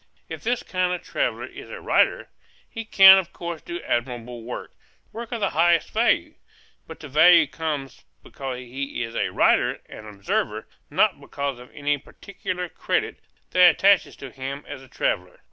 If 0.29 0.41
this 0.41 0.63
kind 0.63 0.91
of 0.93 1.03
traveller 1.03 1.45
is 1.45 1.69
a 1.69 1.79
writer, 1.79 2.27
he 2.67 2.85
can 2.85 3.19
of 3.19 3.31
course 3.31 3.61
do 3.61 3.81
admirable 3.83 4.41
work, 4.41 4.73
work 5.11 5.31
of 5.31 5.41
the 5.41 5.51
highest 5.51 5.91
value; 5.91 6.33
but 6.87 6.99
the 7.01 7.07
value 7.07 7.45
comes 7.45 8.03
because 8.23 8.57
he 8.57 9.03
is 9.03 9.13
a 9.15 9.29
writer 9.29 9.79
and 9.87 10.07
observer, 10.07 10.65
not 10.89 11.21
because 11.21 11.59
of 11.59 11.69
any 11.71 11.99
particular 11.99 12.67
credit 12.67 13.19
that 13.51 13.69
attaches 13.69 14.15
to 14.15 14.31
him 14.31 14.65
as 14.67 14.81
a 14.81 14.87
traveller. 14.87 15.39